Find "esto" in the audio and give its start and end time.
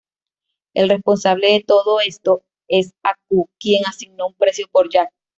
1.99-2.41